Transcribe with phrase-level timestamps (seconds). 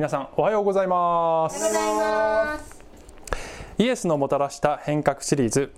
[0.00, 2.82] 皆さんおはようございます。
[3.76, 5.74] イエスのもたらした変革シリーズ。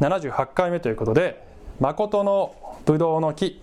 [0.00, 1.42] 78回目ということで
[1.80, 2.54] 「誠の
[2.84, 3.62] ぶどうの木」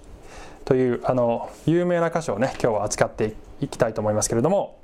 [0.66, 4.76] というあの有名な箇所をね今日は扱っていきたいと思いますけれども、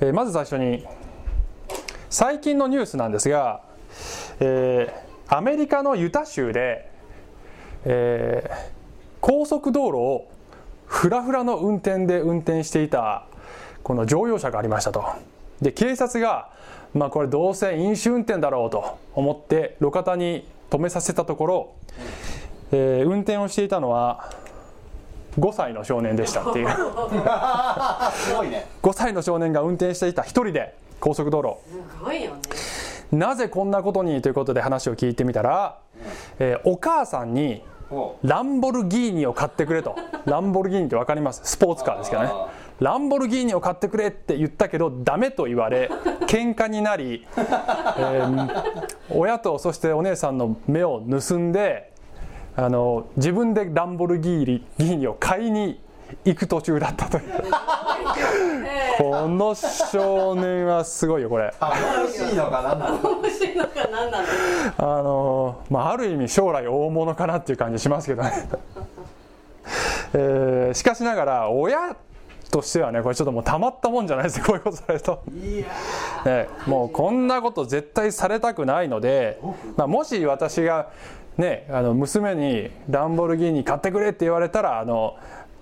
[0.00, 0.86] えーまず最初に
[2.08, 3.60] 最近のニュースなんですが、
[4.40, 6.90] えーアメリカのユタ州で、
[7.84, 8.76] えー
[9.20, 10.35] 高速道路を
[10.86, 13.26] フラフラの運転で運転していた
[13.82, 15.04] この乗用車がありましたと。
[15.60, 16.50] で警察が、
[16.94, 21.72] まあ、これどうせ飲酒運転だろうと思って路肩に止めさせたところ、
[22.72, 24.30] えー運転をしていたのは
[25.38, 26.68] 5歳の少年でしたっていう。
[26.68, 28.66] すごいね。
[28.82, 31.56] 5歳の少年が運転していた一人で高速道路。
[31.98, 32.40] すごいよね。
[33.12, 34.20] なぜこんなことに？
[34.22, 35.78] ということで話を聞いてみたら、
[36.38, 37.75] えーお母さんにお
[38.22, 39.94] ランボルギーニを買ってくれと。
[40.26, 41.40] ランボルギーニって分かります？
[41.44, 42.28] スポーツカーですけどね。
[42.32, 42.48] あ
[42.80, 45.90] ランボルギーニを買ってくれって言ったけどダメと言われ
[46.28, 48.50] 喧嘩になり、えー
[49.08, 51.90] 親とそしてお姉さんの目を盗んで
[52.54, 55.80] あの自分でランボルギーニを買いに
[56.24, 57.24] 行く途中だったという。
[58.98, 61.52] この少年はすごいよこれ。
[61.60, 63.10] 楽しいのかなんなの？
[63.20, 64.26] 面白いのか何なの？
[64.78, 68.48] あのまあ、ある意味将来大物かなっていう感じしますけどね、
[70.14, 71.96] えーしかしながら親
[72.50, 74.38] としてはねこれちょっともうたまったもんじゃないです。
[74.38, 75.22] ねこういうことされると、
[76.24, 79.40] ね、もうこんなこと絶対されたくないので、
[79.76, 80.90] まあ、もし私が、
[81.36, 85.16] ね、あの娘にランボルギーニ買ってくれって言われたらあの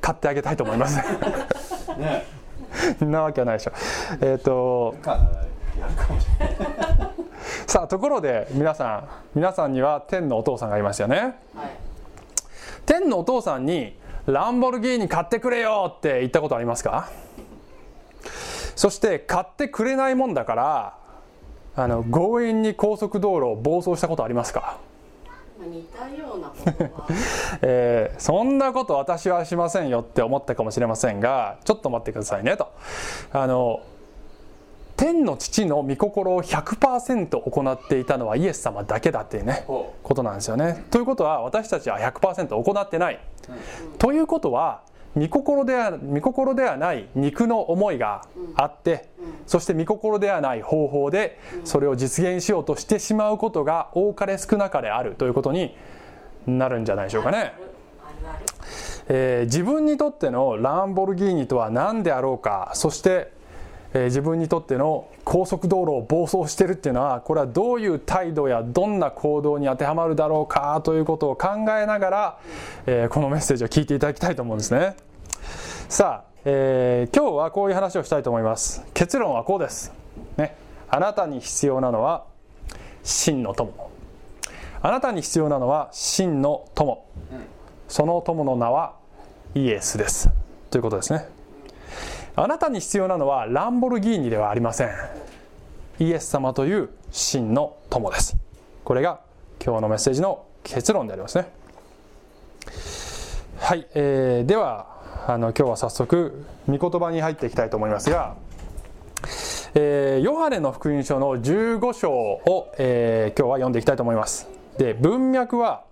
[0.05, 1.01] 買ってあげたいと思います。
[1.01, 2.27] ーね。
[2.99, 3.73] そんなわけはないでしょ。
[4.21, 5.13] えっ、とか
[5.81, 6.57] やるかもしれない。
[7.67, 11.17] さあところで皆さん皆さんには天のお父さんがいますよね。
[11.17, 11.35] はい。
[12.85, 17.09] 天のお父さんにランボルギーニ買ってくれよって言ったことありますか？
[18.77, 20.98] そして買ってくれないもんだから
[21.77, 24.94] あの強引に高速道路を暴走したことありますか、まあ
[25.64, 27.08] 似たようなことは
[27.63, 32.69] えーそんなこと私はしませんよって思ったかもしれませんがちょっと待ってくださいねと
[33.33, 33.80] あの
[34.97, 40.85] 天の父の御心を100%行っていたのはイエス様だけだっていうねほことなんですよね。
[40.91, 43.19] ということは私たちは100%行ってない。
[43.98, 44.83] ということは
[45.17, 48.27] 御心では御心ではない肉の思いが
[48.57, 49.08] あって、
[49.47, 55.77] そして御心ではない方法でそれを実現しようとしてしまうことが多かれ少なかれあるということに
[56.47, 57.55] なるんじゃないでしょうかね。
[59.08, 63.31] えー自分にとってのランボルギーニとは何であろうかそして、
[63.95, 72.39] え自分にとっての高速道路を暴走してるっていうのはこれはどういう態度やどんな行動に当てはまるだろうかということを考えながら、
[72.87, 74.97] えこのメッセージを聞いていただきたいと思うんですね。
[75.89, 78.85] さあ、えー今日はこういう話をしたいと思います。
[78.95, 79.93] 結論はこうです、
[80.37, 80.57] ね、
[80.89, 82.25] あなたに必要なのは
[83.05, 83.73] 真の友。
[84.83, 87.07] あなたに必要なのは真の友。
[87.87, 88.97] その友の名は
[89.55, 90.29] イエスです。
[90.71, 91.44] ということですね。
[92.36, 94.90] あなたに必要なのはランボルギーニではありません。
[96.00, 98.36] イエス様という真の友です。
[98.83, 99.20] これが
[99.64, 101.46] 今日のメッセージの結論でありますね。
[103.58, 104.86] はい、えーでは
[105.28, 108.34] あの今日は早速御言葉に入っていきたいと思いますが
[109.74, 114.48] えーヨハネの福音書の15章を、えー今日は読んでいきたいと思います。
[114.77, 115.84] で文脈は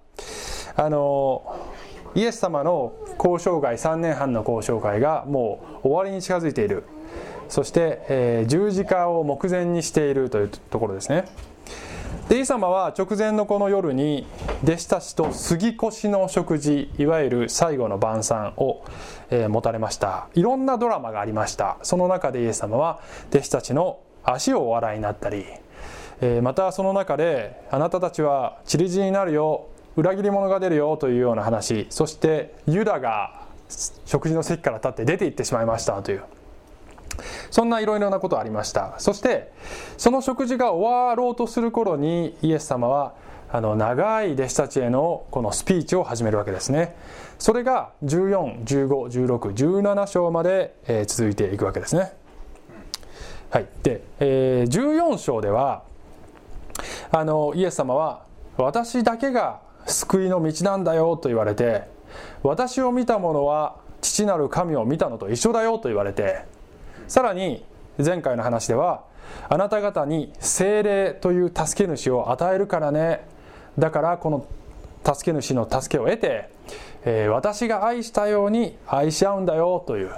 [0.74, 1.71] あの
[2.14, 6.84] イエス様の交渉会3年半の交渉会がもう終わりに近づいている。
[7.48, 11.26] そして、えー十字架を目前にしているというところですね。
[12.28, 14.26] でイエス様は直前のこの夜に
[14.62, 18.82] 弟子たちと杉越の食事いわゆる最後の晩餐を、
[19.30, 20.28] えー持たれました。
[20.34, 21.78] いろんなドラマがありました。
[21.82, 25.44] その中でイエス様は弟子たちの足をお洗いになったり、
[26.42, 29.66] またその中であなたたちは散り死になるよ。
[29.96, 31.86] 裏切り者が出るよというような話。
[31.90, 33.42] そしてユダが
[34.06, 36.22] 食事の席から立って出て行ってしまいましたという。
[37.50, 38.94] そんないろいろなことありました。
[38.98, 39.52] そして
[39.98, 43.14] その食事が終わろうとする頃にイエス様は
[43.50, 46.96] あの長い弟子たちへのこのスピーチを始めるわけですね。
[47.38, 52.12] それが14151617章まで、えー続いていくわけですね。
[53.50, 53.66] はい。
[53.82, 55.82] で、えー14章では
[57.10, 58.22] あのイエス様は
[58.56, 61.84] 私だけが救いの道なんだよと言われて
[62.42, 66.44] 私を見た者は父なる神を見たのと一緒だよと言われて
[67.08, 67.64] さらに
[67.98, 69.04] 前回の話では
[69.48, 73.26] あなた方に精霊という助け主を与えるからね。
[73.78, 74.46] だからこの
[75.04, 76.50] 助け主の助けを得て、
[77.04, 80.12] えー私が愛したように愛し合うんだよという、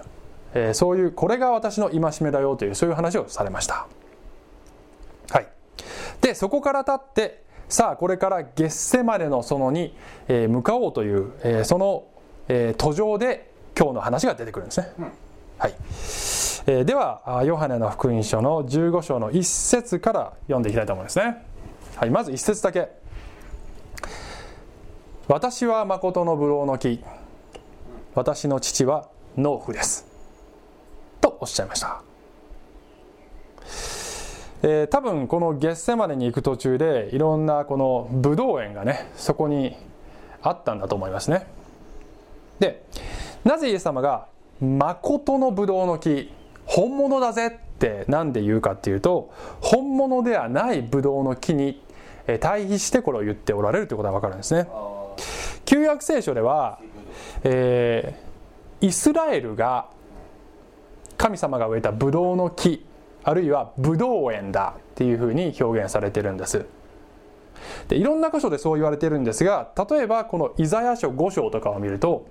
[0.55, 3.87] えーそういうこれが私の戒めだよというそういう話をされました。
[5.31, 5.47] はい。
[6.21, 9.97] でそこから立ってさあこれからゲッセマネの園に、
[10.29, 12.07] えー向かおうという、えーその、
[12.49, 14.93] えー途上で今日の話が出てくるんですね、
[15.59, 15.75] はい、
[16.67, 21.45] えーではあヨハネの福音書の15章の1節から読んでいきたいと思いますね、
[21.97, 22.91] はい、まず1節だけ
[25.27, 27.03] 「私は誠のブドウの木。
[28.15, 30.07] 私の父は農夫です」
[31.21, 32.03] とおっしゃいました
[34.67, 39.77] えー多分このゲッセマネに行く途中でいろんなこのブドウ園がねそこに
[40.43, 41.47] あったんだと思いますね。
[42.59, 42.83] で
[43.45, 44.29] なぜイエス様が
[44.61, 46.33] 「誠のブドウの木
[46.65, 49.31] 本物だぜ」って何で言うかっていうと
[49.61, 51.83] 本物ではないブドウの木に
[52.41, 54.67] 対比してこれを言っておられるということが分かるんですね。
[55.67, 56.79] 旧約聖書では、
[57.43, 58.25] えー
[58.81, 59.87] イスラエルが
[61.17, 62.85] 神様が植えたブドウの木
[63.25, 66.67] あるいはブドウ園だっていうふうに表現されてるんです。
[67.89, 72.27] でいろんな箇所でそう言われてるんですが例えばこのイザヤ書5章とかを見ると、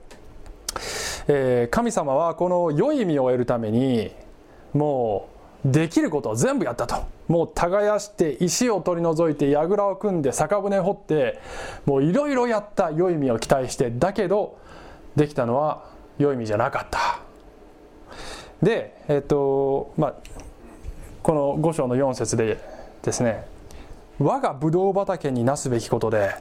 [1.28, 4.12] えー神様はこの良い実を得るために
[4.74, 5.30] も
[5.66, 7.04] うできることを全部やったと。
[7.28, 11.40] もう耕して石を取り除いて櫓を組んで酒舟掘って
[11.86, 14.58] もういろいろやった良い実を期待してだけど
[15.16, 15.86] できたのは
[16.18, 17.22] 良い実じゃなかった。
[18.62, 20.16] でえっ、とまあ
[21.24, 22.60] この5章の4節で
[23.02, 23.46] ですね
[24.20, 26.36] 我がブドウ畑になすべきことで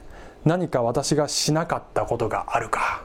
[0.44, 3.04] 何か私がしなかったことがあるか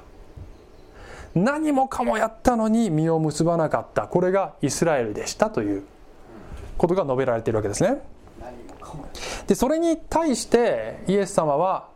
[1.35, 4.07] 何もかもやったのに実を結ばなかった。
[4.07, 5.83] これがイスラエルでしたという
[6.77, 8.01] ことが述べられているわけですね。
[9.45, 11.89] でそれに対してイエス様は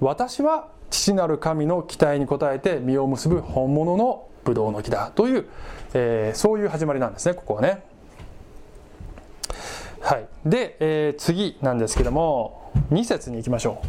[0.00, 5.48] 私は父なる神の期待に応えて実を結ぶ本物のブドウの木だという、
[5.94, 7.82] えーそういう始まりなんですねここはね。
[10.06, 10.28] はい。
[10.44, 13.82] で、えー次なんですけども2節に行きましょ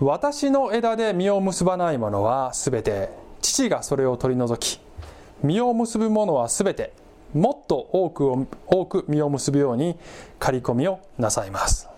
[0.00, 0.04] う。
[0.04, 4.80] 私の枝で実を結ばないものはすべて父がそれを取り除き
[5.44, 6.92] 実を結ぶものはすべて
[7.34, 9.96] もっと多くを多く実を結ぶように
[10.40, 11.88] 刈り込みをなさいます。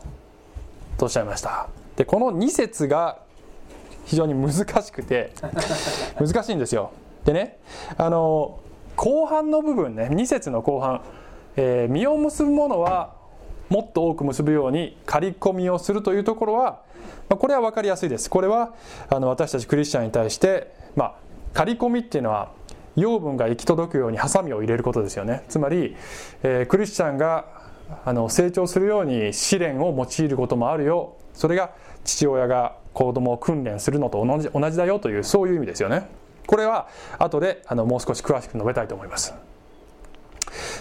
[0.98, 1.70] とおっしゃいました。
[1.96, 3.20] でこの2節が
[4.04, 4.52] 非常に難
[4.82, 5.32] しくて
[6.20, 6.90] 難しいんですよ。
[7.25, 7.56] でね
[7.96, 8.58] あの
[8.96, 11.00] 後半の部分ね2節の後半、
[11.60, 13.14] えー実を結ぶものは
[13.69, 16.82] もっと多く結ぶように刈り込みをするというところは、
[17.28, 18.31] まあこれは分かりやすいです。
[18.31, 18.75] これは
[19.10, 21.14] あの私たちクリスチャンに対して、まあ、
[21.52, 22.52] 刈り込みっていうのは
[22.94, 25.43] 養分が行き届くようにハサミを入れることですよね。
[25.49, 25.96] つまり、
[26.44, 27.44] えークリスチャンが
[28.04, 31.16] あの成長するように試練を用いることもあるよ。
[31.34, 31.72] それが
[32.04, 36.08] 父親が子供を訓練するのと同じ同じだよというそういう意味ですよね。
[36.46, 36.88] これは
[37.19, 39.34] 後であのもう少し詳しく述べたいと思います。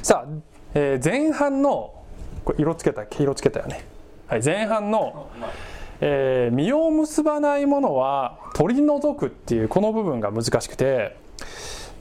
[0.01, 1.93] さあ、えー前半の
[2.45, 3.85] これ色つけた黄色つけたよね、
[4.27, 5.29] はい、前半の、
[6.01, 11.15] えー実を結ばないものは取り除くっていうこの部分が難しくて。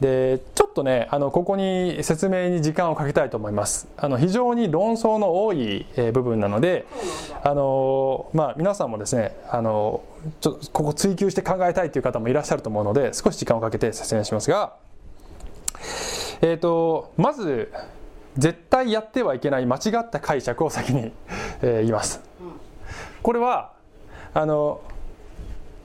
[0.00, 3.88] でちょっとねあのここに説明に時間をかけたいと思います。
[3.96, 6.84] あの非常に論争の多い、えー部分なので
[7.42, 10.02] あのまあ皆さんもですねあの
[10.40, 14.74] ちょここ追求して考えたいという方もいらっしゃると思うので少し時間をかけて説明しますが。
[16.42, 17.72] えー、とまず
[18.38, 21.12] 絶対やってはいけない間違った解釈を先に、
[21.62, 22.20] えー言います。
[23.22, 23.72] これは
[24.34, 24.80] あの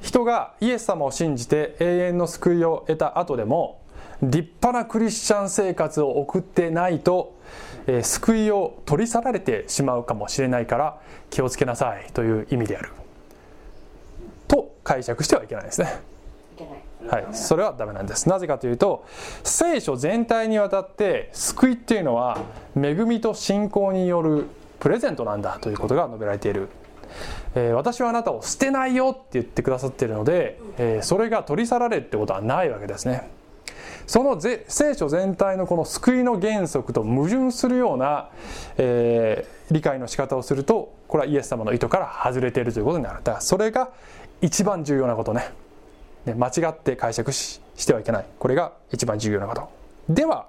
[0.01, 3.79] 人がイエス様を信じて永遠の救いを得た後でも
[4.21, 7.35] 立派なクリスチャン生活を送ってないと、
[7.87, 12.89] えー救いを取り去られてしまうかもしれないから気をつけなさいという意味である。
[14.47, 16.10] と解釈してはいけないですね。
[17.09, 18.29] はい、それはダメなんです。
[18.29, 19.05] なぜかというと
[19.43, 22.37] 聖書全体にわたって救いっていうのは
[22.75, 24.45] 恵みと信仰による
[24.79, 26.69] プレゼントなんだということが述べられている、
[27.55, 33.29] えー私はあなたを捨てないよって言ってくださっているので、えーそれが取り去られるってことはないわけですね。
[34.07, 38.29] そのぜ聖書全体のこの救いの原則と矛盾するような、
[38.77, 43.19] えー理解の仕方をするとこれはイエス様の意図から外れているということになる。
[43.23, 43.91] だからそれが
[44.41, 45.49] 一番重要なことね。
[46.25, 48.25] ね間違って解釈ししてはいけない。
[48.37, 49.69] これが一番重要なこと。
[50.09, 50.47] では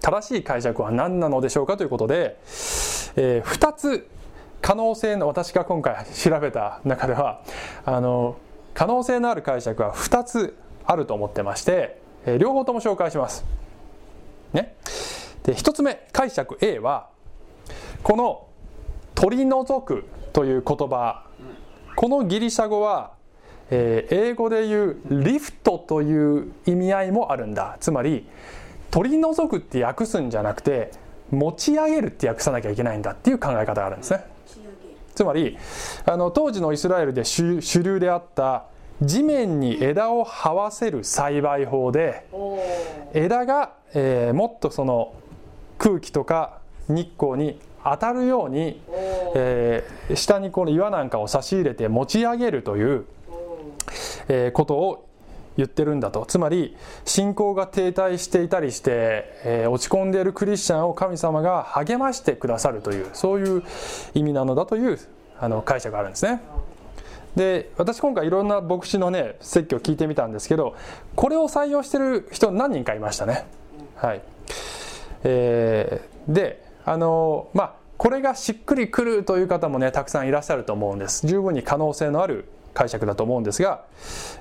[0.00, 2.36] 正しい解釈は何なのでしょうかということで、
[3.16, 4.08] え2つ
[4.60, 7.42] 可能性の私が今回調べた中では
[7.84, 8.36] あの
[8.74, 13.44] 可能性のある解釈は2つあると思ってまして、えー両方とも紹介します。
[14.52, 14.74] ね、
[15.44, 17.08] で1つ目解釈 A は
[18.02, 18.46] この
[19.14, 21.24] 「取り除く」という言葉
[21.94, 23.12] このギリシャ語は、
[23.74, 27.76] えー英語で言うリフトという意味合いもあるんだ。
[27.80, 28.26] つまり
[28.90, 30.90] 取り除くって訳すんじゃなくて
[31.30, 34.24] 持ち上げるって訳さなきゃいけないんだっていう考え方があるんですね。
[35.14, 35.56] つまり
[36.04, 38.64] あの当時のイスラエルで主主流であった
[39.00, 42.26] 地面に枝を這わせる栽培法で
[43.14, 45.14] 枝が、えーもっとその
[45.78, 48.80] 空気とか日光に当たるように、
[49.34, 53.06] えー下にこの岩なんかを差し入れて持ち上げるという、
[54.28, 55.08] えことを
[55.56, 63.62] 言ってるんだとつまり信仰が停滞していたりして、えー落ち込んでいるクリスチャンを神様が励ましてくださるというそういう
[64.14, 64.98] 意味なのだという
[65.38, 66.40] あの解釈があるんですね。
[67.36, 70.76] で私今回いろんな牧師のね説教を聞いてみたんですけど
[71.16, 73.46] これを採用してる人何人かいましたね。
[73.96, 74.22] はい
[75.24, 83.84] えーであのまあこれがしっくりくるという方もねたくさんいらっしゃると思うんです十分に可能性のある解釈だと思うんですが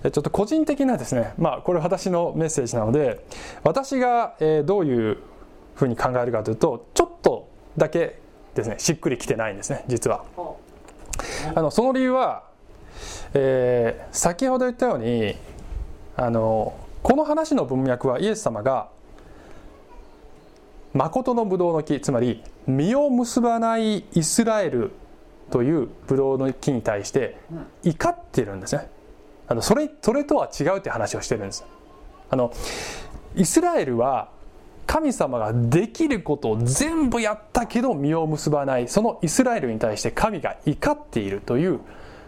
[0.03, 3.25] えちょっと個人的なですねまあこれ私のメッセージなので
[3.63, 5.17] 私が、えーどういう
[5.75, 7.47] ふうに考えるかというとちょっと
[7.77, 8.19] だけ
[8.53, 10.23] ですねしっくりきてないんですね実は。
[10.37, 10.57] お
[11.55, 12.43] あのその理由は、
[13.33, 15.35] えー先ほど言ったように
[16.17, 18.89] あのこの話の文脈はイエス様が
[20.93, 24.91] 誠のブドウの木つまり実を結ばないイスラエル
[25.51, 27.37] というブドウの木に対して
[27.83, 28.89] 怒ってるんですね。
[29.47, 31.65] あのそれそれとは違うって話をしてるんです。
[32.29, 32.53] あの
[33.35, 34.29] イスラエルは
[34.87, 38.87] 神様ができることを全部やったけど実を結ばない。
[38.87, 41.79] そのイスラエルに対して神が怒っているという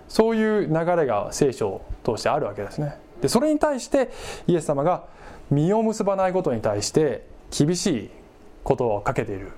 [0.09, 2.97] そういう流れが聖書を通してあるわけですね。
[3.21, 4.11] でそれに対して
[4.47, 5.05] イエス様が
[5.49, 7.25] 実を結ばないことに対して
[7.57, 8.09] 厳しい
[8.63, 9.51] ことをかけている。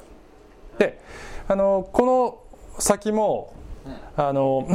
[0.78, 1.02] で
[1.48, 2.40] あのこの
[2.80, 3.54] 先も
[4.18, 4.68] あの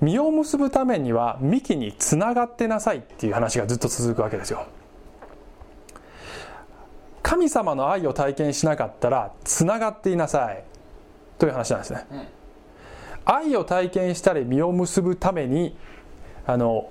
[0.00, 4.66] 実を結ぶためには幹につながってなさいっていう話がずっと続くわけですよ。
[7.22, 10.64] 神様の愛を体験しなかったらつながっていなさい。
[11.38, 12.26] という話なんですね、うん
[13.24, 15.76] 愛を体験したり実を結ぶために
[16.44, 16.90] あの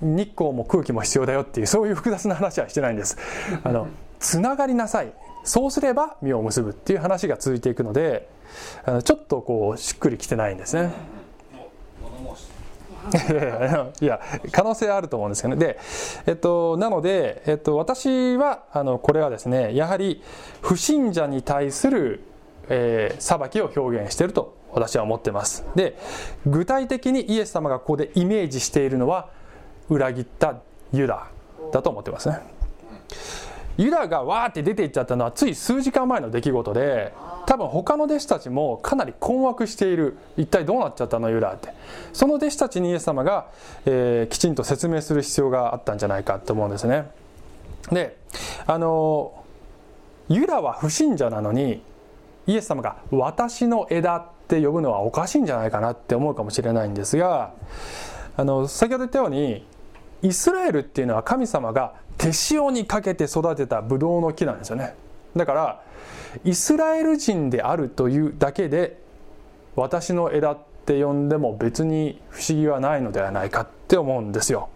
[0.00, 3.16] 日光も空気も必要だよっていうそういう複雑な話はしてないんです。
[3.62, 3.86] あの
[4.18, 5.12] つながりなさい。
[5.44, 8.28] そうすれば実を結ぶっていう話が続いていくので
[9.04, 10.92] ちょっとこうしっくりきてないんですね。
[14.00, 14.18] いや
[14.50, 15.78] 可能性あると思うんですけどねで、
[16.26, 20.22] えっと、なので、えっと、私はあのこれはですねやはり
[20.62, 22.24] 不信者に対する、
[22.68, 25.98] えー裁きを表現していると私は思ってますで
[26.46, 29.28] 具体的にイエス様がここでイメージしているのは
[29.88, 30.56] 裏切った
[30.92, 31.28] ユダ
[31.72, 32.38] だと思ってますね
[33.76, 37.12] ユダがわーって出ていっちゃったのはつい数時間前の出来事で
[37.46, 40.16] 多分他の弟子たちもかなり困惑している。
[40.36, 41.74] 一体どうなっちゃったのユダって。
[42.12, 43.48] その弟子たちにイエス様が、
[43.84, 47.10] えーきちんと説明する必要があったんじゃないかと思うんですね。
[47.90, 48.16] で
[48.66, 49.44] あの
[50.28, 51.82] ユダは不信者なのに
[52.46, 57.52] イエス様が「私の枝」って呼ぶのはおかしいんじゃないかなって思うかもしれないんですが
[58.36, 59.66] あの先ほど言ったように
[60.22, 64.94] イスラエルっていうのは神様が手塩にかけて育てたブドウの木なんですよね。
[65.36, 65.82] だから
[66.44, 68.98] イスラエル人であるというだけで
[69.76, 74.68] 私の枝って呼んでも別に不思議はないのではないかって思うんですよ、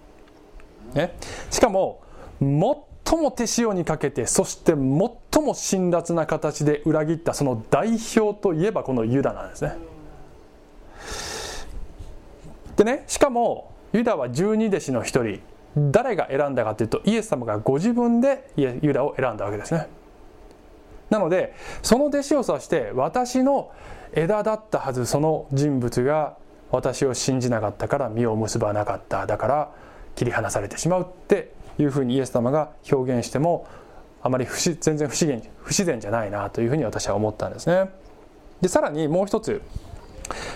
[0.95, 1.15] ね、
[1.51, 2.01] しかも
[2.41, 9.77] 最も手塩にかけてそして最も辛辣な形で裏切ったその代表といえばこのユダなんですね。
[12.77, 15.41] でねしかもユダは十二弟子の一人。
[15.91, 19.89] 誰が選んだかというとイエス様がご自分でユダを選んだわけですね。
[21.11, 23.71] なのでその弟子を指して私の
[24.13, 26.37] 枝だったはずその人物が
[26.71, 29.27] 私を信じなかったから実を結ばなかった。
[29.27, 29.71] だから
[30.15, 33.67] 切り離されてしまうっていうふうにイエス様が表現しても
[34.21, 37.91] あまり不自全然不自然不自然じゃないなというふうに私は思ったんですね。
[38.61, 39.63] でさらにもう一つ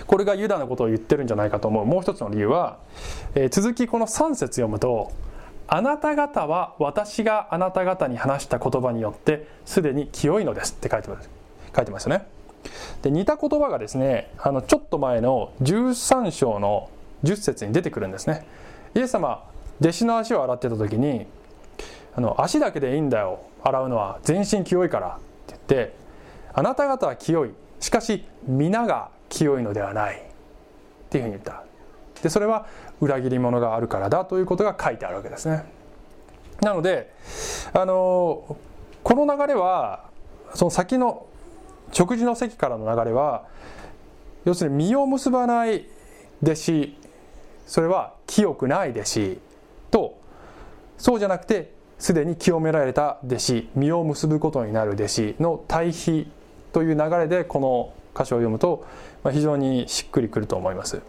[0.07, 1.87] これがユダのことを言ってるんじゃないかと思う。
[1.87, 2.79] もう一つの理由は、
[3.35, 5.11] えー続きこの3節読むと
[5.69, 11.29] 「あなた方は私があなた方に話した言葉によってすでに清いのです」って書いてます。
[11.75, 12.26] 書いてますよね。
[13.02, 16.88] で似た言葉がですねあのちょっと前の13章の
[17.25, 18.47] 10節に出てくるんですね。
[18.95, 19.45] イエス様
[19.81, 21.26] 弟子の足を洗ってた時に
[22.14, 23.41] あの足だけでいいんだよ。
[23.64, 25.09] 洗うのは全身清いから。
[25.09, 25.11] っ
[25.47, 25.95] て言って
[26.52, 27.50] あなた方は清い。
[27.81, 30.21] しかし皆が清いのではないっ
[31.09, 31.65] ていうふうに言った。
[32.23, 32.67] でそれは
[33.01, 35.65] 裏切り者があるからだということが書いてあるわけですね。
[36.61, 37.12] なので
[37.73, 38.57] あの
[39.03, 40.05] この流れは
[40.55, 41.27] その先の
[41.91, 43.47] 食事の席からの流れは
[44.45, 45.87] 要するに実を結ばない
[46.43, 46.97] 弟子
[47.67, 49.39] それは清くない弟子
[49.91, 50.19] と
[50.99, 56.31] そうじゃなくてすでに清められた弟子実を結ぶことになる弟子の対比
[56.73, 58.85] という流れでこの箇所を読むと
[59.31, 61.00] 非常にしっくりくると思います。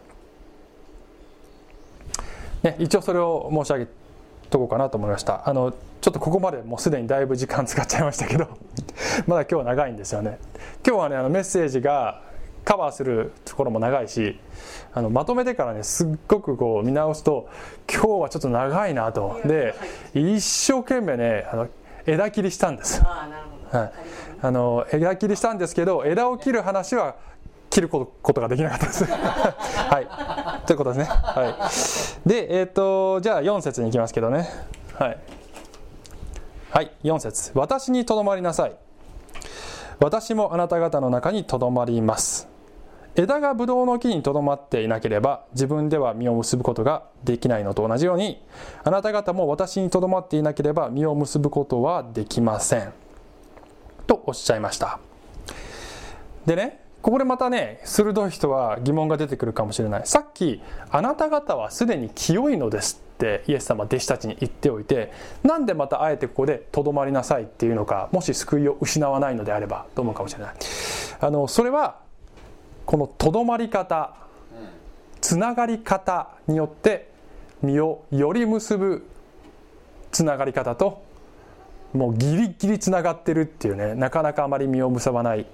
[2.61, 3.87] ね、一応それを申し上げ
[4.49, 5.47] とこうかなと思いました。
[5.49, 8.47] あのちょっとここまでもうすでにだいぶ時間使っちゃいましたけど
[9.25, 10.37] まだ今日は長いんですよね。
[10.85, 12.21] 今日はねあのメッセージが
[12.63, 14.39] カバーするところも長いし
[14.93, 17.49] あのまとめてからねすっごくこう見直すと
[17.91, 19.41] 今日はちょっと長いなと。
[19.45, 19.75] で
[20.13, 21.67] 一生懸命ねあの
[22.05, 23.01] 枝切りしたんです。
[23.03, 23.91] はい、
[24.41, 27.15] あの枝切りしたんですけど枝を切る話は
[27.73, 29.05] 切ることができなかったです。
[29.09, 30.65] はい。
[30.67, 31.05] ということですね。
[31.05, 32.29] はい。
[32.29, 34.47] で、えっ、ー、と、じゃあ4節に行きますけどね。
[34.93, 35.17] はい。
[36.69, 38.75] はい、4節私にとどまりなさい。
[39.99, 42.47] 私もあなた方の中にとどまります。
[43.15, 48.41] 枝がブドウの木にとどまっていなければ自分では実を結ぶことができないのと同じように
[48.83, 52.91] あなた方も私にとどまっていなければ実を結ぶことはできません
[54.07, 54.99] とおっしゃいました
[56.47, 60.01] でねここでまたね鋭い人は疑問が出てくるかもしれない。
[60.05, 65.11] さっきあなた方はすでに清いのですってイエス様弟子たちに言っておいて
[65.43, 70.53] なんでまたあえてここでとどまりなさいっていうのかもし救いを失わないのであればと思うかもしれない。
[71.19, 71.99] あのそれは
[72.85, 74.15] このとどまり方
[75.19, 77.11] つながり方によって
[77.61, 79.05] 身をより結ぶ
[80.13, 81.03] つながり方と
[81.93, 85.45] もうギリギリつながってるっていうねなかなかあまり身を結ばない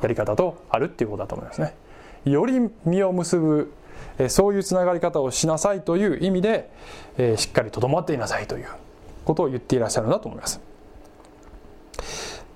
[0.00, 1.74] やり方とあるっていうことだと思いますね。
[2.24, 3.72] より実を結ぶ
[4.28, 6.70] そういうつながり方をしなさいという意味で
[7.36, 8.66] しっかりとどまっていなさいという
[9.24, 10.60] ことを言っていらっしゃるんだと思います。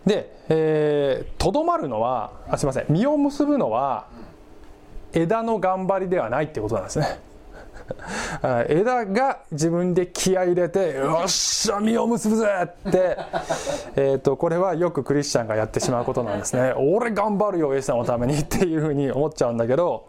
[0.06, 4.06] で、えー、とどまるのはあすいません実を結ぶのは
[5.12, 7.29] 枝の頑張りではないってことなんですね。
[8.68, 12.46] 枝が自分で気合入れて「よっしゃ実を結ぶぜ!」
[12.88, 13.18] って
[13.96, 16.72] えとこれはよくクリスチャンがやってしまうことなんですね。
[16.76, 20.06] 俺頑張るよイエス様のためにっていうふうに思っちゃうんだけど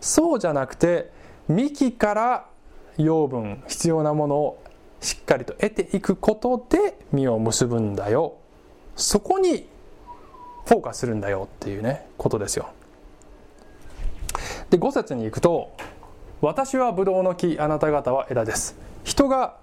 [0.00, 1.10] そうじゃなくて
[1.48, 2.46] 幹から
[2.96, 4.58] 養分必要なものを
[5.00, 8.34] しっかりと得ていくことで実を結ぶんだよ
[8.96, 9.68] そこに
[10.66, 12.68] フォーカスするんだよっていうねことですよ。
[14.70, 15.70] で5節に行くと
[16.40, 18.76] 私はブドウの木あなた方は枝です。
[19.02, 19.56] 人が、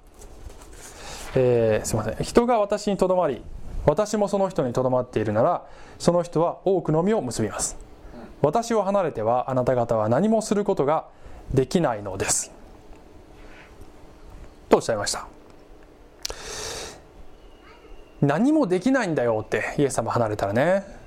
[1.34, 2.24] えー、すみません。
[2.24, 3.42] 人が私にとどまり
[3.86, 5.66] 私もその人にとどまっているなら
[6.00, 7.78] その人は多くの実を結びます。
[8.42, 11.06] 私を離れてはあなた方は何もすることが
[11.54, 12.52] できないのです。
[14.68, 15.28] とおっしゃいました。
[18.22, 21.05] 何もできないんだよってイエス様離れたらね。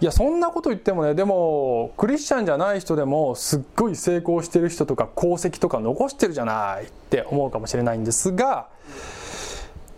[0.00, 8.68] いやそんなこと言ってもねでもクリスチャンじゃない人でもすっごい成功してる人とか功績とか残してるじゃないって思うかもしれないんですが、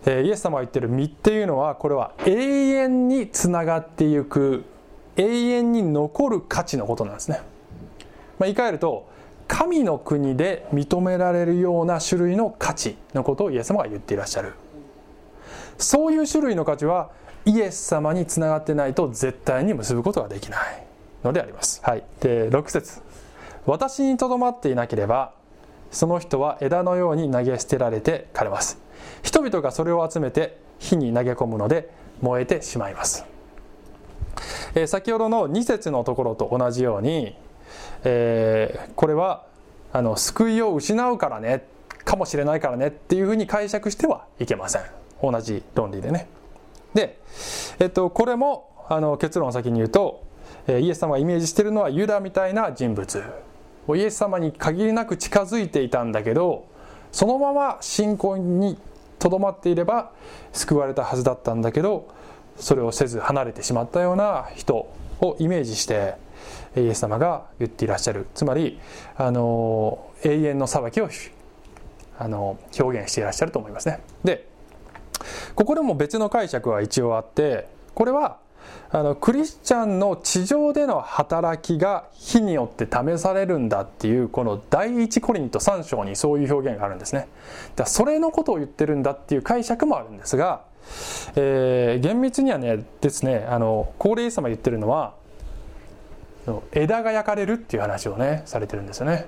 [0.07, 4.63] えー、イエス様が言ってる実っていうのはこれは永遠につながっていく
[5.17, 7.37] 永遠に残る価値のことなんですね、
[8.39, 9.07] まあ、言い換えると
[9.47, 14.53] 神の国で認められるような種類の価値のことをイエス様が言っていらっしゃる。
[15.77, 17.09] そういう種類の価値は
[17.45, 20.83] イエス様につながってないと絶対に結ぶことができない
[21.23, 21.81] のであります。
[21.83, 23.01] はい、で6節
[23.65, 25.33] 私にとどまっていなければ
[25.91, 28.79] その人は枝のように投げ捨てられて枯れます。
[29.23, 31.89] 人々がそれを集めて火に投げ込むので
[32.21, 33.25] 燃えてしまいます。
[34.73, 37.35] えー、先ほどの2節のところと同じように、
[38.03, 39.45] えー、これは
[39.91, 41.65] あの救いを失うからね
[42.05, 44.83] かもしれないからねっていうふうに解釈してはいけません
[45.21, 46.27] 同じ論理でね。
[46.93, 47.19] で、
[47.79, 50.23] えっと、これもあの結論を先に言うと
[50.67, 53.23] イエス様がイメージしているのはユダみたいな人物。
[53.95, 56.65] イエス様に限りなく近づいていたんだけど
[57.11, 58.77] そのまま信仰に
[59.19, 60.11] とどまっていれば
[60.53, 62.07] 救われたはずだったんだけど
[62.57, 64.75] それをせず離れてしまったような人
[65.19, 66.15] をイメージして
[66.75, 68.27] イエス様が言っていらっしゃる。
[68.33, 68.79] つまり
[69.17, 71.09] あの永遠の裁きを
[72.17, 73.99] あの表現していらっしゃると思いますね。
[74.23, 74.47] で
[75.55, 78.37] ここでも別の解釈は一応あってこれは
[78.93, 87.27] あのクリスチャンの地上での働きが火によって試されるんだっていうこの第一コリント3章にそういう表現があるんですね。
[87.75, 90.63] だそれのことを言ってるんだっていう解釈もあるんですが、
[91.35, 95.13] えー、厳密にはねですねあの高齢様言ってるのは
[96.73, 99.27] 枝が焼かれるっていう話をねされてるんですよね。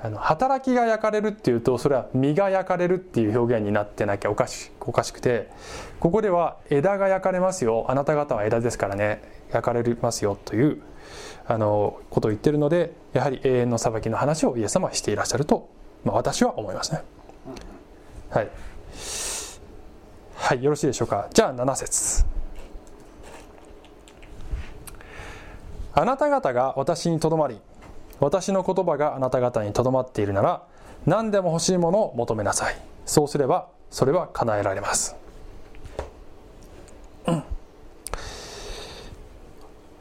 [0.00, 5.50] あの働きが焼かれるっていうとそれは実が焼かれるっていう表現になってなきゃおかしおかしくて
[5.98, 7.84] ここでは枝が焼かれますよ。
[7.88, 9.38] あなた方は枝ですからね。
[9.50, 10.82] 焼かれますよという
[11.46, 15.68] あのことを言ってるのでやはり永遠の裁きの話をイエス様はしていらっしゃると、
[16.04, 17.02] まあ、私は思いますね。
[18.30, 18.48] はい。
[20.36, 21.28] はいよろしいでしょうか。
[21.32, 22.24] じゃあ7節。
[25.94, 27.58] あなた方が私にとどまり
[28.20, 30.62] 私の言葉があなた方にとどまっているなら
[31.06, 32.76] 何でも欲しいものを求めなさい。
[33.06, 35.16] そうすればそれは叶えられます、
[37.26, 37.42] うん。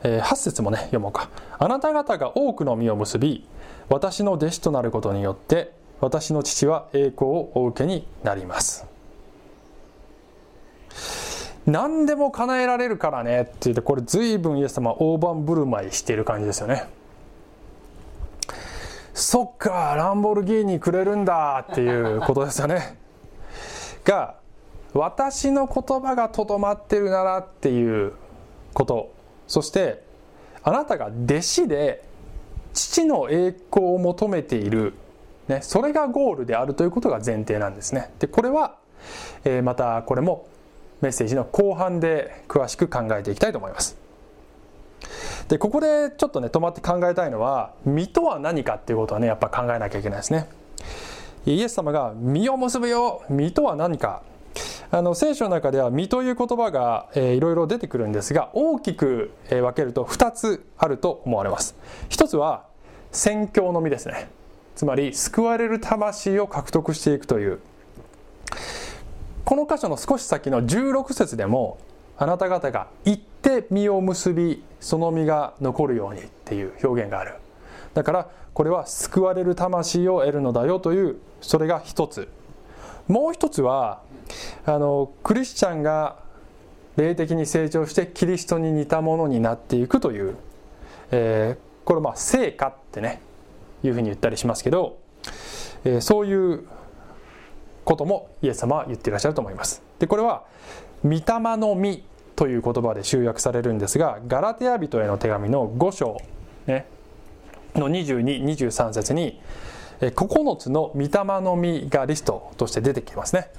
[0.03, 1.29] えー、8節もね読もうか。
[1.57, 3.47] あなた方が多くの実を結び
[3.89, 8.85] 私の弟子となることによって私の父は栄光をお受けになります。
[11.65, 16.85] 何でも叶えられるからねって言ってこれ随分イエス様大盤振る舞いしている感じですよね。
[19.17, 22.95] そっかランボルギーニくれるんだっていうことですよね。
[24.03, 24.35] が
[24.93, 28.13] 私の言葉がとどまってるならっていう
[28.75, 29.11] こと。
[29.47, 30.03] そして
[30.61, 32.03] あなたが弟子で
[32.73, 34.93] 父の栄光を求めている、
[35.47, 38.11] ね、それがゴールであるということが前提なんですね。
[38.19, 38.75] でこれは、
[39.45, 40.47] えー、またこれも
[41.01, 44.06] メッセージの後半で詳しく考えていきたいと思います。
[45.47, 50.49] でここでちょっとね止まって考えたいのは実とは何かっていうことはねやっぱ考えなきゃいけないですね。
[51.45, 53.23] イエス様が実を結ぶよ。
[53.29, 54.21] 実とは何か。
[54.89, 61.75] あの聖書の中では実という言葉が、えー、いろいろ出てくるんですが大きく、え、分けると2つあると思われます。
[62.09, 62.65] 一つは
[63.11, 64.29] 宣教の実ですね。
[64.75, 67.59] つまり救われる魂を獲得していくという。
[69.43, 71.77] この箇所の少し先の16節でも
[72.17, 77.35] あなた方が行って実を結びその実が残るようにっていう表現がある。
[77.93, 82.27] だからこれは救われる魂を得るのだよというそれが一つ。
[83.07, 84.01] もう一つは
[84.65, 86.17] あのクリスチャンが
[86.97, 90.35] 霊的に成長してキリストに似たものになっていくという、
[91.11, 93.21] えー、これまあ成果ってね
[93.83, 94.97] いうふうに言ったりしますけど、
[95.85, 96.65] えー、そういう
[97.85, 99.81] こともイエス様は言っていらっしゃると思います。
[99.99, 100.43] でこれは
[101.07, 102.03] 御霊の実
[102.35, 106.17] という言葉で集約されるんですがガラテヤ人への手紙の5章、
[106.67, 106.85] ね、
[107.75, 109.39] の2223節に
[109.99, 111.09] 9つの御霊
[111.41, 113.49] の実がリストとして出てきますね。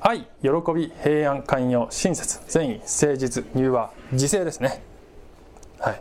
[0.00, 4.82] 愛喜び平安寛容親切善意誠実柔和自制ですね。
[5.78, 6.00] はい。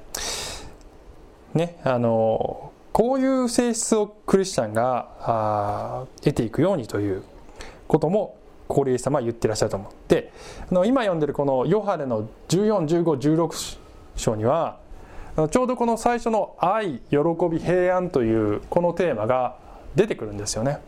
[1.53, 7.23] ねあのこういう性質をクリスチャンが得ていくようにという
[7.87, 10.31] こともここでイエ様は言ってらっしゃると思って
[10.85, 13.77] 今読んでるこのヨハネの141516
[14.15, 14.77] 章には
[15.51, 17.17] ちょうどこの最初の愛喜
[17.51, 19.57] び平安というこのテーマが
[19.95, 20.79] 出てくるんですよね。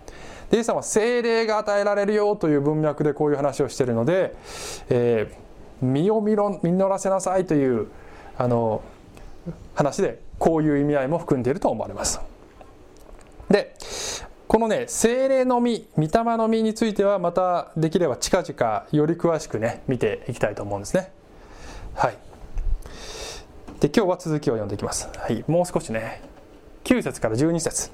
[0.50, 4.34] でイエス様は精霊が与えられるよという文脈でこういう話をしているので、
[4.90, 7.88] えー、身を実らせなさいという
[8.38, 8.82] あの
[9.76, 12.22] 話でこういう意味合いも含んでいると思われます。
[13.50, 13.76] で
[14.48, 21.12] このね精霊の実御霊の実についてはまたできれば近々より詳しくね見ていきたいと思うんですね。
[21.94, 22.18] はい。
[23.82, 25.10] で今日は続きを読んでいきます。
[25.18, 25.44] はい。
[25.48, 26.22] もう少しね
[26.86, 27.92] 9節から12節。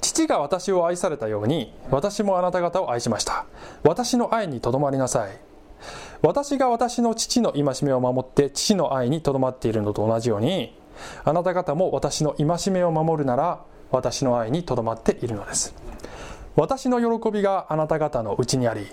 [0.00, 3.44] 父が私を愛されたように私もあなた方を愛しました。
[3.82, 5.38] 私の愛にとどまりなさい。
[6.22, 10.74] 私が私の父の戒めを守って父の愛にとどまっているのと同じように
[11.24, 15.74] あなた方も私の戒めを守るなら私の愛にとどまっているのです。
[16.56, 18.86] 私の喜びがあなた方のうちにあり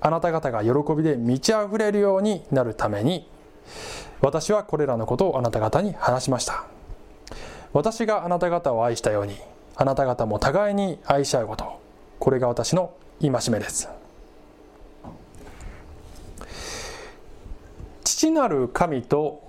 [0.00, 3.28] あなた方が喜びで満ち溢れるようになるために
[4.20, 6.64] 私はこれらのことをあなた方に話しました。
[7.72, 9.36] 私があなた方を愛したように
[9.76, 11.80] あなた方も互いに愛し合うこと
[12.18, 13.88] これが私の戒めです。
[18.04, 19.42] 父なる神と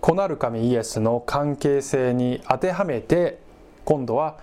[0.00, 3.38] 子なる神イエスの関係性に当てはめて
[3.90, 4.38] 今度は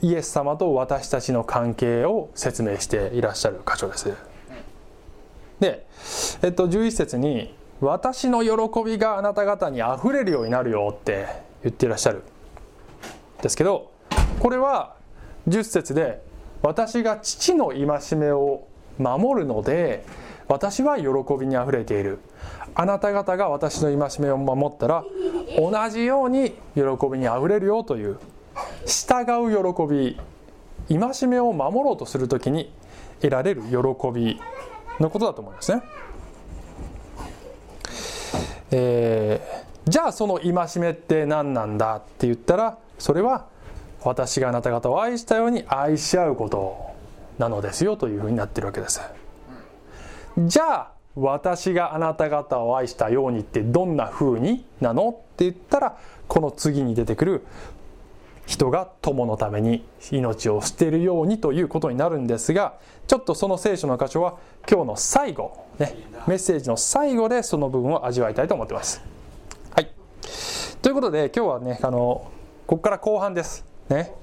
[0.00, 4.14] イエス様と私たちの関係を説明していらっしゃる箇所です。
[5.58, 5.84] で、
[6.40, 11.26] えっと、11節に「私の喜びがあなた方にあふれるようになるよ」って
[11.64, 12.22] 言っていらっしゃる
[13.42, 13.90] ですけど
[14.38, 14.94] これは
[15.48, 16.22] 10節で
[16.62, 20.04] 「私が父の戒めを守るので
[20.46, 21.06] 私は喜
[21.40, 22.20] びにあふれている」
[22.76, 25.04] あなた方が私の戒めを守ったら
[25.58, 28.18] 同じように喜びにあふれるよという
[28.86, 30.18] 従う喜び
[30.88, 32.72] 戒めを守ろうとする時に
[33.20, 33.68] 得られる喜
[34.12, 34.40] び
[35.00, 35.82] のことだと思いますね。
[38.70, 43.46] えー、じゃあその戒めって何なんだって言ったらそれは
[44.02, 46.76] 私があなた方を愛したように愛し合うこと
[47.38, 49.00] なのですよというふうになってるわけです
[50.38, 57.46] じゃあ私があなた方を愛したようにってどんな風になのって言ったらこの次に出てくる
[58.46, 62.74] 人が友のために命を捨てるようにということになるんですが
[63.06, 64.36] ちょっとその聖書の箇所は
[64.70, 69.02] 今日の最後、ね、メッセージの最後でその部分を味わいたいと思ってます。
[69.74, 69.88] はい、
[70.82, 72.30] ということで今日はねあの
[72.66, 73.64] ここから後半です。
[73.88, 74.14] ね、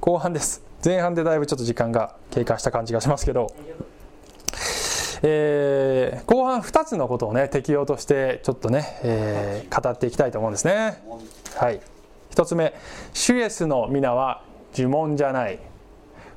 [0.00, 0.62] 後半です。
[0.84, 3.48] 前半でだいぶちょっと時間が経過した感じがしますけど。
[5.22, 11.02] えー後半2つのことをね適用としてちょっとね、えー語っていきたいと思うんですね
[11.56, 11.80] はい
[12.38, 12.72] 1つ目
[13.12, 15.58] 主イエスの皆は呪文じゃない。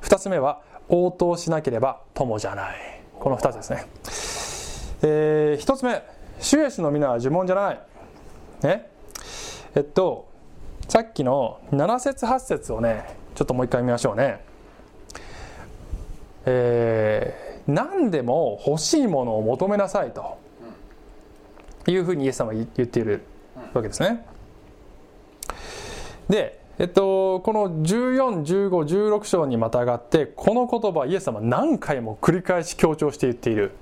[0.00, 3.02] 2つ目は応答しなければ友じゃない。
[3.20, 3.86] この2つですね、
[5.02, 6.02] え1つ目
[6.40, 7.80] 主イエスの皆は呪文じゃない。
[8.64, 8.90] ね。
[9.76, 10.28] えっと
[10.88, 14.44] さっきの7節8節をねちょっともう一回見ましょうね。
[16.46, 20.36] えー何でも欲しいものを求めなさいと
[21.86, 23.22] いうふうにイエス様は言っている
[23.72, 24.31] わけですね。
[26.28, 33.72] で、えっと、この141516章にまたがってこの言葉イエス様何回も繰り返し強調して言っている。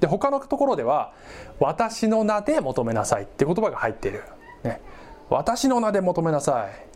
[0.00, 1.12] で他のところでは
[1.60, 4.22] 「私の名で求めなさい」って言葉が入っている。
[4.62, 4.80] ね、
[5.28, 6.90] 私の名で求めなさい。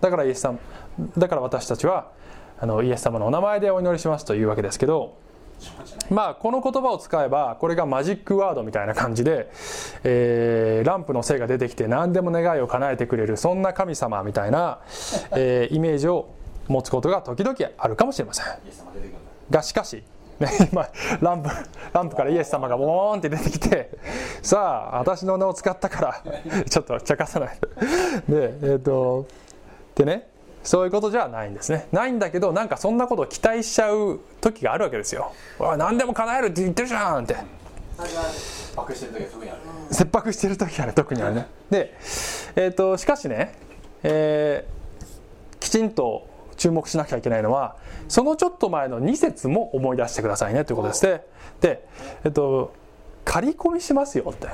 [0.00, 0.58] だからイエス様
[1.16, 2.08] だから私たちは
[2.58, 5.14] あのイエス様のお名前でお祈りしますというわけですけど
[6.10, 9.50] まあこの言葉を使えばこれがマジックワードみたいな感じで、
[10.04, 14.80] えーランプの精が出てきて何でも願いを叶えてくれるそんな神様みたいな、
[15.32, 16.28] えーイメージを
[16.68, 18.46] 持つことが時々あるかもしれません。
[19.50, 20.02] がしかし、
[20.38, 20.88] ね、今
[21.20, 21.48] ランプ
[21.92, 23.90] ランプからイエス様がボーンって出てきて
[24.42, 27.58] さあ私の名を使ったからちょっと茶化さない。
[28.28, 29.26] でえっ、と
[29.94, 30.28] でね
[30.66, 31.88] そういうことじゃないんですね。
[31.92, 37.34] ないんだけどなんかそんなことを期待しちゃう時があるわけですよ「おい何でも叶えるって言ってるじゃん」って。
[37.34, 37.44] ある
[37.98, 38.28] ある
[38.76, 41.46] 爆してる時は特にある切迫してる時はね特にはね。
[41.70, 41.94] で、
[42.56, 43.54] えー、としかしね、
[44.02, 44.76] えー
[45.66, 47.76] きちんと注目しなきゃいけないのは
[48.08, 51.06] そのちょっと前の2節も思い出してくださいねということです。
[51.06, 51.22] ね
[51.60, 51.88] で
[52.24, 52.72] えっ、と
[53.24, 54.48] 仮込みしますよって。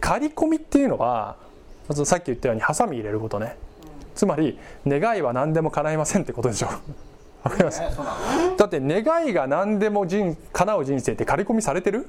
[0.00, 1.36] 仮込みっていうのは
[1.88, 3.56] まずさっき言ったようにハサミ入れることね。
[4.14, 6.68] つまり願いは何でも叶いませんってことでしょ
[7.44, 7.80] わかります？
[8.56, 8.66] だ。
[8.66, 12.08] って願いが何でも人叶う人生って仮込みされてる？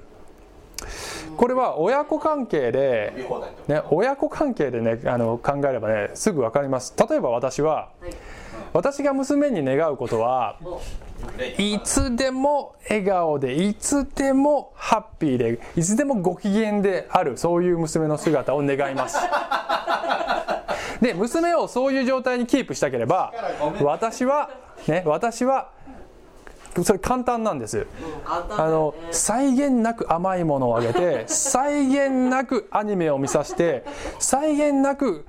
[1.38, 3.14] これは親子関係で
[3.68, 6.94] ね、親子関係でねあの考えればねすぐ分かります。
[7.10, 8.14] 例えば私ははい
[8.74, 10.58] 私が娘に願うことは
[11.58, 19.18] いつでも笑顔でいつでもハッピーでいつでもご機嫌であるそういう娘の姿を願います。
[21.02, 23.34] で娘をそういう状態にキープしたければ
[23.82, 24.50] 私は
[24.88, 25.70] ね私は
[26.82, 27.80] それ簡単なんです。
[27.80, 27.86] うん
[28.24, 33.84] 簡単だあのよね際限なく甘いものをあげて際限なくアニメを見させて
[34.20, 35.26] 際限なく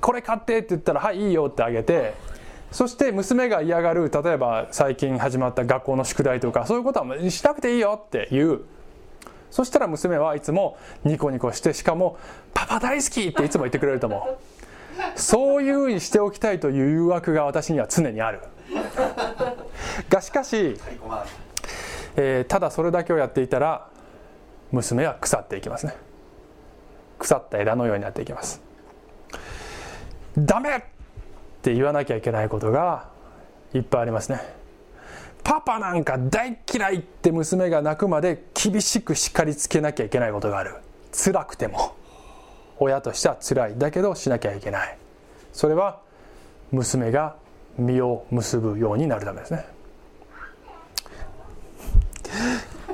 [0.00, 2.14] これ買ってって言ったらはいいいよってあげて
[2.74, 8.62] そして娘が嫌がる例えば最近始まった学校の宿題とかそういうことはしなくていいよって言う。
[9.52, 12.18] そしたら娘はいつもニコニコしてしかも
[12.52, 14.38] 「パパ大好き!」っていつも言ってくれると思う。
[15.14, 18.40] そういうふうにしておきたいという誘惑が私には常にある。
[20.10, 20.76] がしかし
[22.16, 23.86] えーただそれだけをやっていたら
[24.72, 25.94] 娘は腐っていきますね。
[27.20, 28.60] 腐った枝のようになっていきます。
[30.36, 30.93] ダメ！
[31.64, 33.08] って言わなきゃいけないことが
[33.72, 34.38] いっぱいありますね。
[35.42, 40.74] パパなんか大嫌いって娘が泣くまで厳しく叱りつけなきゃいけないことがある。
[41.10, 41.96] 辛くても。
[42.78, 44.98] 親としては辛いだけどしなきゃいけない。
[45.54, 46.00] それは
[46.70, 47.36] 娘が
[47.78, 49.64] 実を結ぶようになるためですね。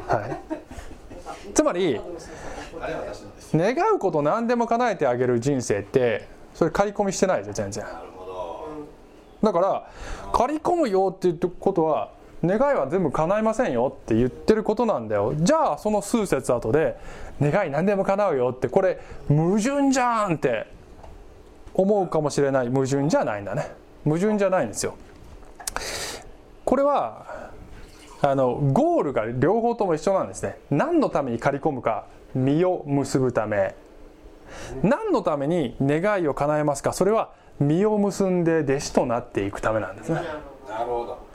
[0.06, 2.00] はい、つまり
[3.52, 8.09] 願うこと何でも叶えてあげる人生ってそれ刈り込みしてないですよ全然。
[9.42, 9.90] だから
[10.32, 12.10] 刈り込むよって言ってことは
[12.44, 15.34] 願いは全部叶いませんよって言ってることなんだよ。
[15.36, 16.96] じゃあその数節後で
[17.40, 18.98] 願い何でも叶うよってこれ
[19.28, 20.66] 矛盾じゃんって
[21.74, 23.72] 思うかもしれない矛盾じゃないんだね。
[24.04, 24.94] 矛盾じゃないんですよ。
[26.64, 27.50] これは
[28.22, 30.58] あのゴールが両方とも一緒なんですね。
[30.70, 33.74] 何のために刈り込むか実を結ぶため。
[34.82, 36.92] 何のために願いを叶えますか？
[36.92, 40.16] それは実を結んで弟子となっていくためなんですね。
[40.16, 40.28] なる
[40.66, 41.30] ほなるほど。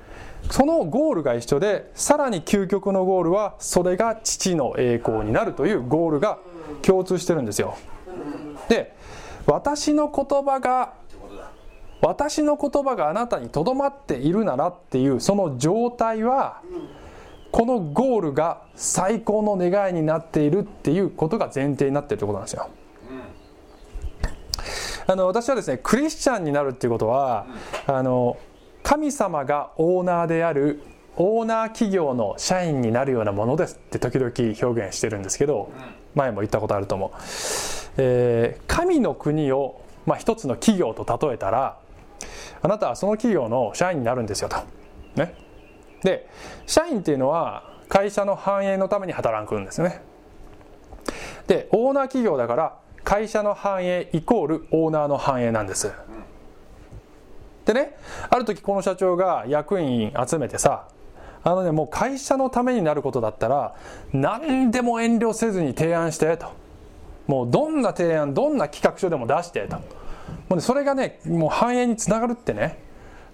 [0.52, 6.38] そのゴールが一緒でさらに究極のゴールはそれが父の栄光になるというゴールが
[6.84, 7.78] 共通してるんですよ。
[8.70, 8.96] で
[9.48, 10.94] 私の言葉が
[12.02, 16.62] 私の言葉があなたにとどまっているならっていうその状態は
[17.52, 22.70] このゴールが最高の願いになっているっていうことが前提になっているということなんですよ。
[25.08, 27.46] あの私はですねクリスチャンになるっていうことは
[27.88, 28.38] あの
[28.84, 30.82] 神様がオーナーである
[31.18, 35.72] オーナー企業の社員になるようなものですって時々表現してるんですけど
[36.14, 37.12] 前も言ったことあると思う、
[37.98, 41.80] えー神の国を、まあ、一つの企業と例えたら
[42.62, 44.58] あなたはその企業の社員になるんですよと。
[45.16, 45.34] ね。
[46.04, 46.28] で
[46.66, 50.02] 社員っていうのは会社の繁栄のために働くんですよね。
[51.48, 55.92] でオーナー企業だから会社の繁栄イコールオーナーの繁栄なんです。
[57.66, 57.96] でね
[58.30, 60.88] ある時この社長が役員集めてさ
[61.44, 63.76] あのねもう会社のためになることだったら
[64.12, 66.48] 何でも遠慮せずに提案してと。
[67.28, 69.78] もうどんな提案どんな企画書でも出してと。
[69.78, 69.84] も
[70.52, 72.80] うねそれがねもう繁栄につながるってね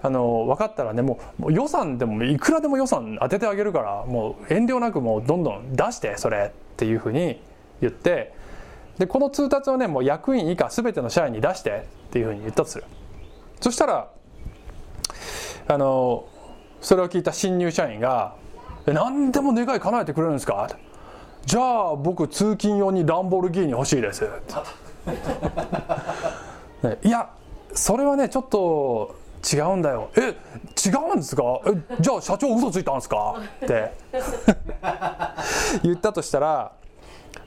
[0.02, 7.42] あの分かったらねもうもう予算でもいくらでも予算当ててあげるからもう遠慮なくもうどんどん出してそれっていうふうに
[7.80, 8.34] 言って
[9.02, 12.84] でこの通達をねもう役員以下全ての社員に出してっていうふうに言ったとする。
[13.60, 14.10] そしたら
[15.68, 16.26] あの
[16.82, 18.36] それを聞いた新入社員が
[18.86, 20.68] 「何でも願い叶えてくれるんですか?」
[21.48, 24.22] じゃあ僕通勤用にランボルギーニ欲しいです」
[26.84, 27.28] ねいや
[27.74, 29.16] それはねちょっと
[29.52, 30.10] 違うんだよ。
[30.16, 30.36] え
[30.88, 31.42] 違うんですか？
[31.66, 33.34] えじゃあ社長嘘ついたんですか？
[33.66, 33.92] って。
[35.82, 36.74] 言ったとしたら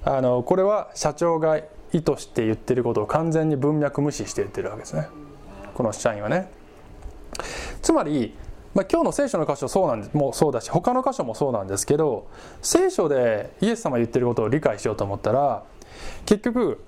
[0.05, 1.59] あのこれは社長が
[1.92, 5.09] 意図して言ってることを完全に文脈無視して言ってるわけですね。
[5.75, 6.51] この社員はね。
[7.83, 8.35] つまり、
[8.75, 12.29] まあ、今日の聖書の箇所そうなんもそうだし他の箇所もそうなんですけど
[12.62, 15.64] 聖書でイエス様言ってることを理解しようと思ったら
[16.27, 16.81] 結局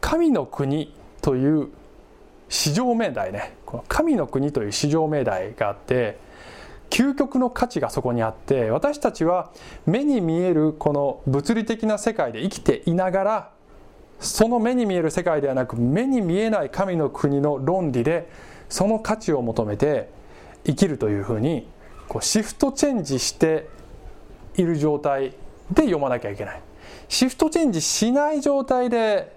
[0.00, 1.68] 神の国という
[2.48, 3.54] 至上命題ね。
[3.64, 6.18] この神の国という至上命題があって
[6.90, 9.52] 究極の価値がそこにあって私たちは
[9.86, 13.50] 目に見えるこの物理的な世界で生きていながら
[14.18, 18.28] その目に見える世界ではなく目に見えない神の国の論理で
[18.68, 20.10] その価値を求めて
[20.64, 21.66] 生きるというふうに
[22.08, 23.68] こうシフトチェンジして
[24.56, 25.30] いる状態
[25.70, 26.60] で読まなきゃいけない。
[27.08, 29.36] シフトチェンジしない状態で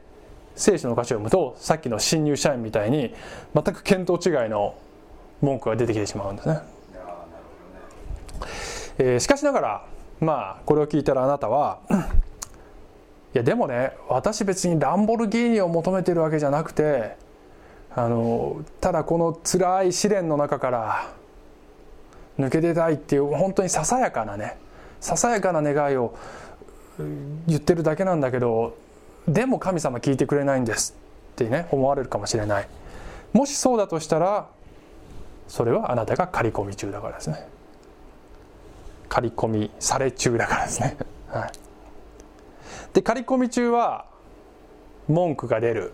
[0.56, 3.14] 聖書の歌詞を読むとさっきの新入社員みたいに
[3.54, 4.76] 全く見当違いの
[5.42, 6.60] 文句が出てきてしまうんですね、
[8.98, 9.86] えーしかしながら
[10.20, 17.16] まあこれを聞いたらあなたはいやでもね私別にランボルギーニを求めてるわけじゃなくて
[17.96, 21.14] あのただこの辛い試練の中から
[22.40, 24.58] 抜け出たいっていう本当にささやかなね
[25.00, 26.16] ささやかな願いを
[27.48, 28.78] 言ってるだけなんだけど
[29.28, 30.96] でも神様聞いてくれないんです
[31.34, 32.68] ってね思われるかもしれない。
[33.32, 34.48] もしそうだとしたら
[35.48, 37.48] それはあなたが刈り込み中だからですね。
[39.14, 40.98] 刈り込みされ中だからですね、
[41.30, 41.52] はい、
[42.94, 44.06] で刈り込み中は
[45.08, 45.94] 文句が出る、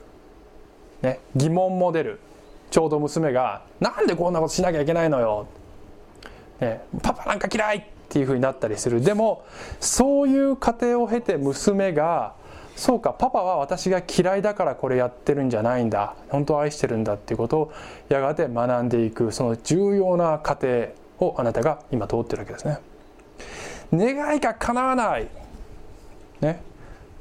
[1.01, 2.19] ね、疑問も出る。
[2.71, 5.47] ちょうど娘が「なんでこんなことしなきゃいけないのよ」
[6.61, 9.01] ね「パパなんか嫌い!」っていうふうになったりする。
[9.01, 9.41] でも
[9.79, 12.35] そういう過程を経て娘が
[12.77, 16.13] 「そうかパパは私が嫌いだからこれやってるんじゃないんだ。
[16.29, 17.71] 本当は愛してるんだ」っていうことを
[18.07, 22.79] やがて学んでいくその重要な過程をあなたが今通ってるわけですね。
[23.93, 25.27] 願いが叶わない、
[26.41, 26.61] ね、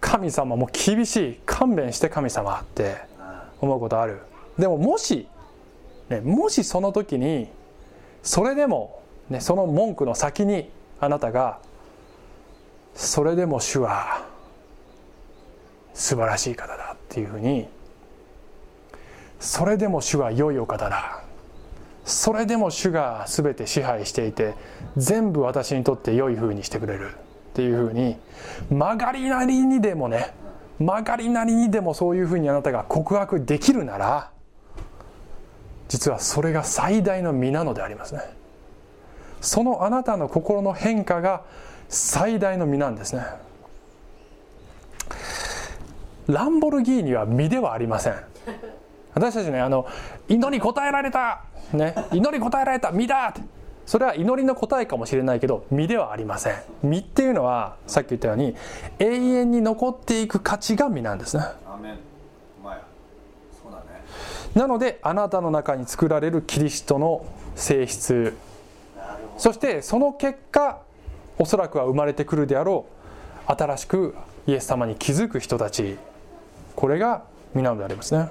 [0.01, 1.41] 神様も厳しい。
[1.47, 2.97] 勘弁して神様って
[3.61, 4.21] 思うことある。
[4.59, 5.29] でももし、
[6.09, 7.49] ね、もしその時に
[8.23, 11.59] それでも、ね、その文句の先にあなたが
[12.95, 14.25] 「それでも主は
[15.95, 17.69] 素晴らしい方だ」っていうふうに
[19.39, 21.18] 「それでも主は良いお方だ」
[22.09, 24.55] それでも主が全て支配していて
[24.97, 27.11] 全部私にとって良い風にしてくれる。
[27.49, 28.17] っていう風に
[28.71, 30.33] 曲がりなりにでもね
[30.79, 34.31] 曲がりなりにでもそういう風にあなたが告白できるなら
[35.89, 38.21] 実はそれが最大の皆のでありますね。
[39.41, 41.43] そのあなたの心の変化が
[41.89, 43.23] 最大の実なんですね。
[46.29, 48.15] ランボルギーニは実ではありません。
[49.15, 49.87] 私たちねあの
[50.29, 52.93] 祈り答えられた、ね、祈り答えられた。
[52.93, 53.29] 実だ。
[53.29, 53.41] って
[53.87, 56.55] それは祈りの答えかもしれないけど実ではありません。
[56.83, 58.55] 実っていうのはさっき言ったように
[58.99, 61.43] 永遠に残っていく価値が実なんですね。
[64.55, 68.37] なのであなたの中に作られるキリストの性質。
[69.37, 70.81] そしてその結果
[71.39, 72.87] おそらくは生まれてくるであろ
[73.49, 74.15] う新しく
[74.47, 75.97] イエス様に気づく人たち。
[76.77, 77.23] これが
[77.55, 78.29] 皆のでありますね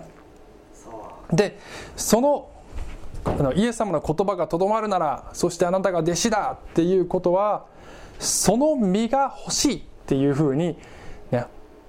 [1.31, 1.59] で
[1.95, 2.49] その
[3.25, 7.65] あのイエス様の言葉がとどまるならそしてあなたが弟子だっていうことは
[8.19, 10.77] その身が欲しいっていうふうに、
[11.31, 11.45] ね、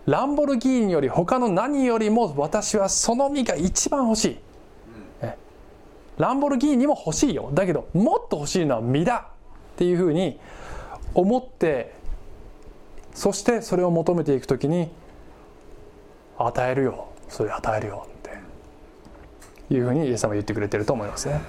[0.07, 4.29] ランボルギーニより他の何よりも私はその身が一番欲しい、
[5.25, 5.37] ね
[6.19, 7.51] ランボルギーニも欲しいよ。
[7.55, 9.31] だけどもっと欲しいのは身だ
[9.75, 10.39] っていうふうに
[11.15, 11.95] 思って
[13.15, 14.89] そしてそれを求めていくときに
[16.37, 17.09] 与えるよ。
[17.29, 18.07] それ与えるよ。
[19.71, 21.41] いうふうにイエス様は言ってくれてると思いますね。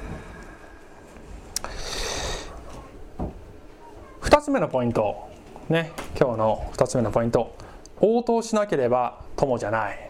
[4.22, 5.30] 2つ目のポイント。
[5.70, 5.92] ね。
[6.20, 7.56] 今日の2つ目のポイント。
[8.02, 10.10] 応答しなければ友じゃない。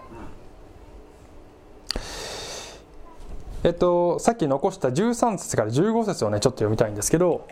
[3.63, 7.47] えっとさっき残した13節から15節をねちょっと読みたいんですけど。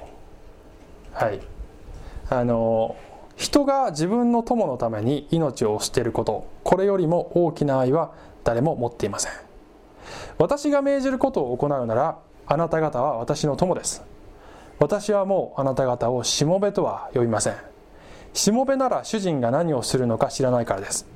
[1.14, 1.40] はい。
[2.30, 2.96] あの
[3.36, 6.48] 人が自分の友のために命を捨てること。
[6.64, 8.12] これよりも大きな愛は
[8.44, 9.47] 誰も持っていません。
[10.38, 14.04] 私が命じることを行うならあなた方は私の友です。
[14.80, 17.56] 私はもうあなた方をしもべとは呼びません。
[18.34, 21.08] しもべなら主人が何をするのか知らないからです。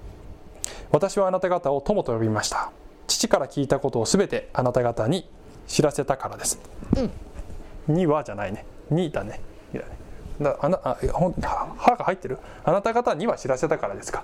[0.91, 2.71] 私はあなた方を友と呼びました。
[3.07, 5.29] 父から聞いたことを全てあなた方に
[5.67, 6.59] 知らせたからです、
[7.87, 8.65] うん、にはじゃないね。
[8.89, 9.39] にだね。
[10.41, 12.39] だあなあほん歯が入ってる？
[12.63, 14.23] あなた方には知らせたからですか？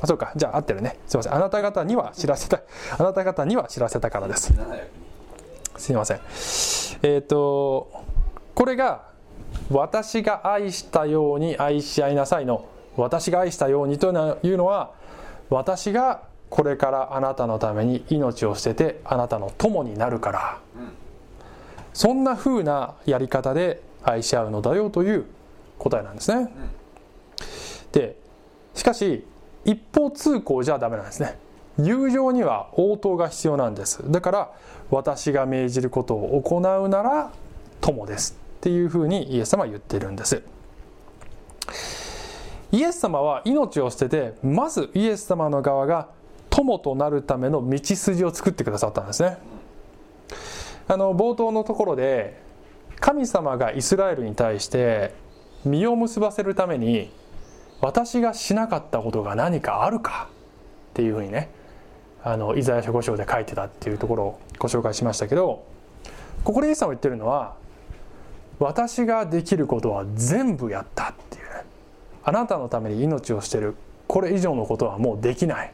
[0.00, 0.32] あそうか。
[0.36, 0.98] じゃあ合ってるね。
[1.06, 1.34] すいません。
[1.34, 2.60] あなた方には知らせた
[2.98, 4.52] あなた方には知らせたからです。
[5.76, 6.20] すいません。
[7.02, 7.90] えっ、と
[8.54, 9.02] これが
[9.70, 12.66] 私が愛したように愛し合いなさいの。
[12.96, 14.08] 私が愛したようにと
[14.42, 14.92] いうのは
[15.48, 20.58] 私がこれからあなたのために命を捨ててあなたの友になるから、
[21.94, 25.24] そんな風なやり方で愛し合うのだよという
[25.78, 26.48] 答えなんですね、
[27.92, 28.16] で
[28.74, 29.24] しかし
[29.64, 31.38] 一方通行じゃダメなんですね。
[31.78, 34.02] 友情には応答が必要なんです。
[34.10, 34.52] だから
[34.90, 37.32] 私が命じることを行うなら
[37.80, 38.36] 友です。
[38.58, 40.42] っていうふうにイエス様は言ってるんです。
[42.72, 46.08] イエス様は命を捨ててまずイエス様の側が
[46.50, 49.38] 友となるための道筋を作ってくださったんですね。
[50.88, 52.40] あの冒頭のところで
[52.98, 55.14] 神様がイスラエルに対して
[55.64, 57.10] 実を結ばせるために
[57.80, 60.28] 私がしなかったことが何かあるか？
[60.90, 61.50] っていうふうにね
[62.22, 65.64] あのイザヤ書5章で書いてたっていうところをご紹介しましたけど
[66.44, 67.54] ここでイエス様が言ってるのは
[68.58, 71.64] 私ができることは全部やったっていうね。
[72.22, 73.74] あなたのために命を捨てる。
[74.06, 75.72] これ以上のことはもうできない、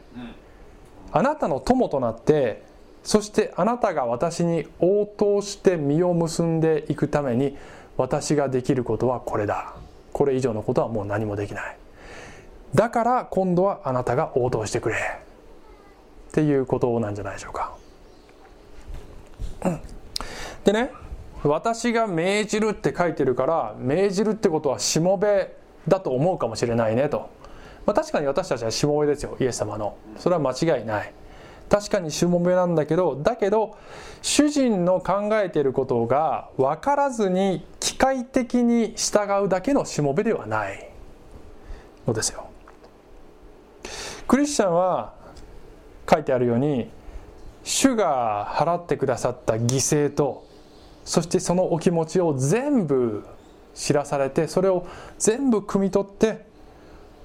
[1.11, 2.63] あなたの友となって
[3.03, 7.57] そしてあなたが私に応答して実を結んでいくために
[7.97, 9.73] 私ができることはこれだ。
[10.13, 11.77] これ以上のことはもう何もできない
[12.77, 14.95] だから今度はあなたが応答してくれ。
[14.95, 17.75] っていうことなんじゃないでしょうか。
[20.63, 20.91] でね
[21.43, 25.55] 私が命じるって書いてるから命じるってことはしもべ
[25.87, 27.31] だと思うかもしれないねと、
[27.87, 29.97] まあ、確かに私たちはしもべですよイエス様の。
[30.17, 31.11] それは間違いない。
[31.69, 33.75] 確かにしもべなんだけどだけど
[34.21, 40.91] 主人の考えていることが分からずに機械的に従うだけのしもべではない
[42.05, 42.46] のですよ。
[44.27, 45.13] クリスチャンは
[46.09, 46.89] 書いてあるように
[47.63, 50.45] 主が払ってくださった犠牲と
[51.05, 53.25] そしてそのお気持ちを全部
[53.73, 56.45] 知らされてそれを全部汲み取って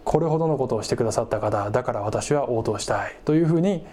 [0.05, 3.87] これほどのことをしてくださった方だから私は応答したいというふうに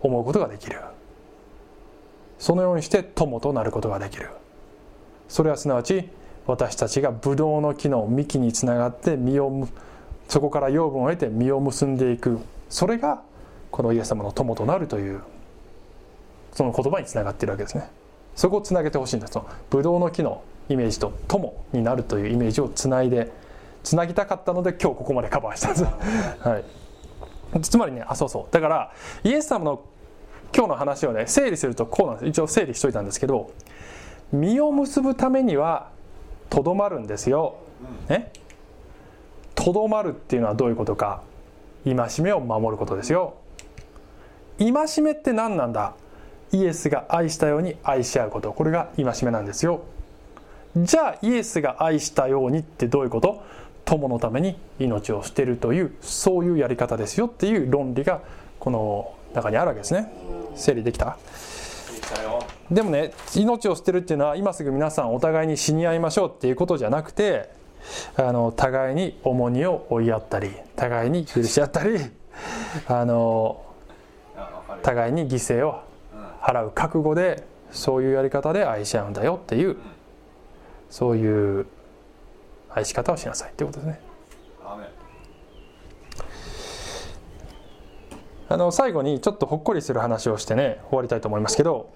[0.00, 0.80] 思うことができる。
[2.38, 4.28] そのようにして友となることができる。
[5.28, 6.10] それはすなわち
[6.46, 9.66] 私たちがブドウの木の幹につながって実を
[10.28, 12.38] そこから養分を得て実を結んでいく。
[12.74, 13.22] それが
[13.70, 15.22] このイエス様の友となるという
[16.50, 17.88] その言葉につながっているわけですね。
[18.34, 23.30] そこをつなげてほしいんですそのブドウの木のイメージと友になるというイメージをつないで
[23.84, 25.84] つなぎたかったので今日ここまでカバーしたんです、
[26.48, 26.58] は
[27.56, 28.52] い、つまりねあそうそう。
[28.52, 28.90] だから
[29.22, 29.80] イエス様の
[30.52, 32.28] 今日の話をね整理するとこうなんです。
[32.28, 33.52] 一応整理しといたんですけど
[34.32, 35.90] 実を結ぶためには
[36.50, 37.54] とどまるんですよ。
[38.08, 38.32] ね？
[39.54, 41.22] とどまるっていうのはどういうことか
[41.84, 43.34] 戒めを守ることですよ。
[44.58, 44.72] 戒
[45.02, 45.94] めって何なんだ？
[46.52, 48.52] イエスが愛したように愛し合うこと。
[48.52, 49.82] これが戒めなんですよ。
[50.76, 53.42] じゃあイエスが愛したようにってどういうこと？
[53.84, 57.26] 友のために命を捨てるというそういうやり方ですよ。
[57.26, 58.22] っていう論理が
[58.58, 60.10] この中にあるわけですね。
[60.54, 61.18] 整理できた？
[62.70, 67.50] でもね命を捨てるっていうのは今すぐ皆さんお互いに死に合いましょうっていうことじゃなくて
[68.16, 71.98] あの互いに重荷を追いやったり互いに許し合ったり
[72.86, 73.64] あの
[74.82, 75.82] 互いに犠牲を
[76.40, 79.76] 払う覚悟でそういうやり方で愛し合うんだよっていう
[80.90, 81.66] そういう
[82.70, 84.00] 愛し方をしなさいっていうことですね。
[88.46, 91.90] あの最後にちょっとほっこりする話をしてね終わりたいと思いますけど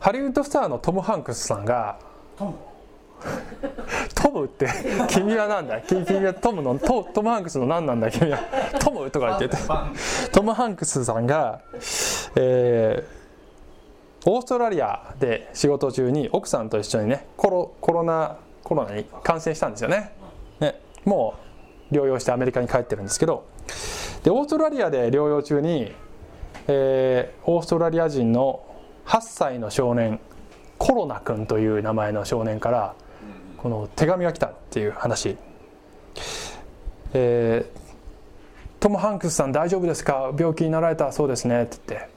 [0.00, 1.98] ハリウッドスターのトム・ハンクスさんが
[2.36, 2.54] トム？
[4.14, 4.68] トムって
[5.08, 5.80] 君は何だ？
[5.80, 8.10] 君はトムのトトム・ハンクスの何なんだ？
[8.10, 8.38] 君は。
[8.80, 9.62] トムとか言ってて。
[10.32, 11.60] トム・ハンクスさんが、
[12.36, 13.24] えー
[14.26, 20.12] オーストラリアで仕事中に奥さんと一緒にねコロコロナコロナに感染したんですよね。
[20.60, 20.80] ね。
[21.04, 21.34] も
[21.90, 23.46] う療養してアメリカに帰ってるんですけど。
[24.22, 25.92] でオーストラリアで療養中に、
[26.68, 28.64] えーオーストラリア人の
[29.04, 30.18] 8歳の少年
[30.78, 32.94] コロナ君という名前の少年から
[33.64, 35.38] この手紙が来たっていう話、
[37.14, 37.84] えー
[38.78, 40.30] トム・ハンクスさん大丈夫ですか？
[40.38, 41.62] 病気になられたそうですね。
[41.62, 42.08] って言って。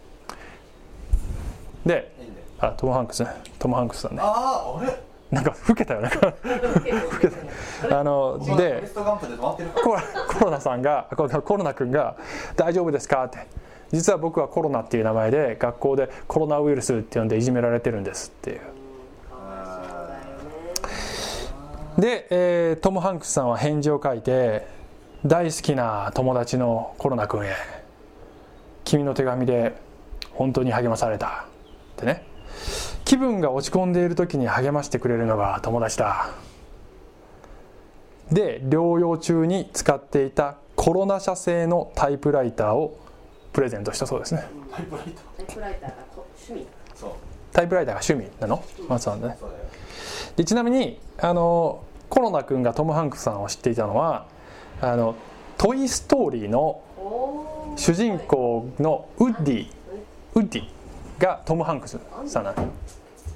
[1.86, 2.12] で
[2.60, 3.24] あトム・ハンクス。
[3.24, 4.20] ねトム・ハンクスさんね。
[4.22, 4.94] あああれ？
[5.32, 6.02] なんか老けたよ。
[6.02, 6.10] ね
[7.90, 12.18] あのベでストガンプでコロナさんがコロコロナ君が
[12.58, 13.38] 「大丈夫ですか?」って
[13.94, 18.60] 「実は僕はコロナっていう名前で学校でコロナウイルスって呼んでいじめられてるんです」っていう
[21.98, 24.68] で、えートム・ハンクスさんは返事を書いて
[25.26, 27.56] 大好きな友達のコロナ君へ
[28.86, 29.76] 君の手紙で
[30.34, 31.28] 本当に励まされた。
[31.28, 32.24] ってね。
[33.04, 36.30] 気分が落ち込んでいる時に励ましてくれるのが友達だ。
[38.32, 43.00] で療養中に使っていたコロナ社製のタイプライターを
[43.54, 44.46] プレゼントしたそうですね。
[44.72, 46.68] タイプライタータイプライターがこ趣味？
[46.94, 47.12] そう。
[47.54, 49.38] タイプライターが趣味なの、まあそうなんだね。
[50.36, 54.28] でちなみにあのコロナ君がトム・ハンクスさんを知っていたのは
[54.82, 55.16] 「あの
[55.58, 56.82] トイ・ストーリー」の
[57.76, 59.68] 主人公のウッディ
[60.36, 60.64] ウッディ
[61.20, 62.68] がトム・ハンクスさんなの。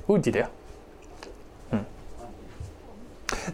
[0.08, 0.50] ウッディだよ、
[1.74, 1.86] うん、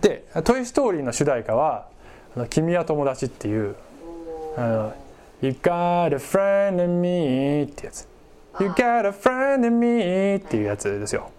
[0.01, 1.88] で「トイ・ストーリー」の主題歌は
[2.36, 3.76] 「あの君は友達」っていう
[4.57, 4.93] 「あの
[5.41, 8.07] You got a friend in me」ってやつ
[8.59, 11.30] 「You got a friend in me」っていうやつですよ。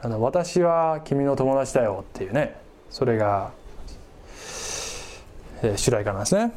[0.00, 2.63] あの私は君の友達だよっていうね
[2.94, 3.50] それが、
[5.62, 6.52] えー主題歌なんですね。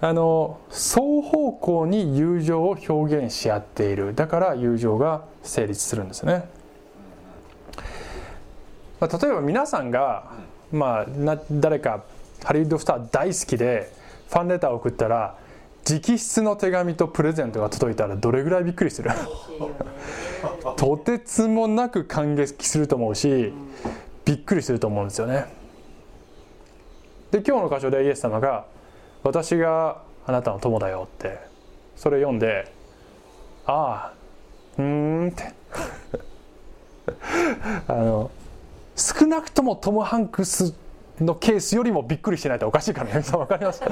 [0.00, 4.12] あの双方向に友情を表現し合っている。
[4.12, 6.48] だから友情が成立するんですね、
[8.98, 10.32] まあ、例えば皆さんが、
[10.72, 12.02] まあ、な誰か
[12.42, 13.92] ハリウッドスター大好きで
[14.30, 15.38] ファンレターを送ったら
[15.88, 19.10] 直筆の手紙とプレゼントが届いたらどれぐらいびっくりする？
[20.76, 23.52] とてつもなく感激すると思うし
[24.24, 25.46] びっくりすると思うんですよね。
[27.30, 28.66] で今日の箇所でイエス様が
[29.24, 31.38] 「私があなたの友だよ」って
[31.96, 32.70] それ読んで
[33.66, 34.12] 「ああ
[34.78, 35.52] うーん」って。
[37.88, 38.30] あの
[38.94, 40.74] 少なくともトム・ハンクス
[41.20, 43.20] のケースよりもびっくりしてないとおかしいからね。
[43.20, 43.82] 分かります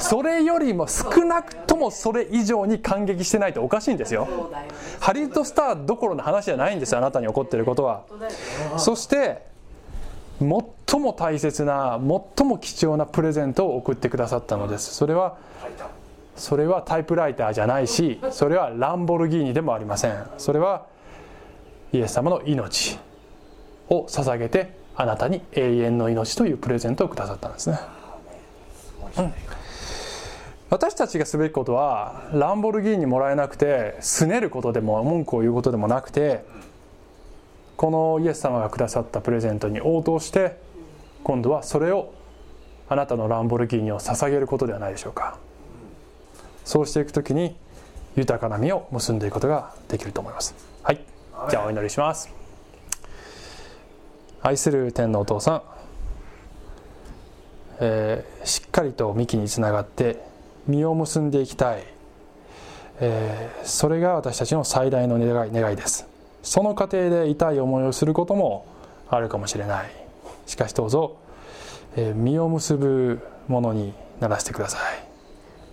[0.00, 4.28] それよりも少なくともそれ以上に感激してないとおかしいんですよ。
[5.00, 8.04] ハリウッドスターどころの話じゃないんですよあなたに起こっていることは。
[8.76, 9.42] そして
[10.38, 11.98] 最も大切な
[12.36, 14.94] 最も貴重なプレゼントを送ってくださったのです。
[14.94, 15.36] それは
[16.36, 20.26] それはタイプライターじゃないしそれはランボルギーニでもありません。
[20.36, 20.86] それは
[21.92, 22.98] イエス様の命
[23.88, 27.78] を捧げてあなたに永遠の命というプレゼントをくださったんですね。
[30.68, 36.44] 私たちがすべきことはランボルギーニもらえなくて拗ねることでも文句を言うことでもなくて
[37.76, 40.56] このイエス様がくださったプレゼントに応答して
[41.24, 42.12] 今度はそれを
[42.88, 45.38] あなたのランボルギーニを捧げることではないでしょうか。
[46.64, 47.56] そうしていくときに
[48.16, 50.54] 豊かな実を結んでいくことができると思います。
[50.82, 51.00] はい。
[51.50, 52.30] じゃあお祈りします。
[54.40, 55.62] 愛する天のお父さん、
[57.80, 60.22] えーしっかりと幹につながって
[60.68, 61.82] 実を結んでいきたい、
[63.00, 66.15] えーそれが私たちの最大の願い願いです。
[66.46, 68.66] その過程で痛い思いをすることも
[69.10, 69.90] あるかもしれない。
[70.46, 71.16] しかしどうぞ、
[71.96, 74.80] えー実を結ぶものにならせてください。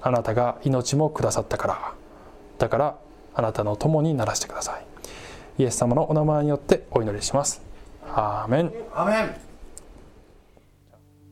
[0.02, 1.94] あなたが命もくださったから。
[2.58, 2.98] だから
[3.36, 4.86] あなたの友にならせてください。
[5.60, 7.62] イエス様のお名前によってお祈りします。
[8.08, 8.74] アーメン。
[8.96, 9.36] アメン。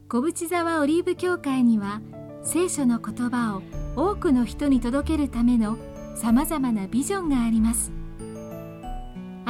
[0.08, 2.00] 小淵沢オリーブ教会には
[2.44, 3.64] 聖書の言葉を
[3.96, 5.78] 多くの人に届けるための
[6.16, 7.92] さまざまなビジョンがあります